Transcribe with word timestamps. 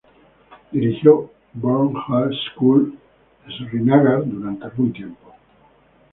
Dirigió 0.75 1.29
Burn 1.53 1.93
Hall 1.95 2.33
School 2.49 2.97
Srinagar 3.47 4.23
durante 4.27 4.63
algún 4.65 4.91
tiempo. 4.91 5.31